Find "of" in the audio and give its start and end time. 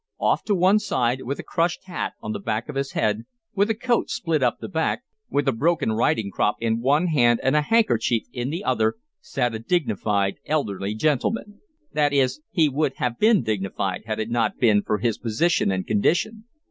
2.67-2.73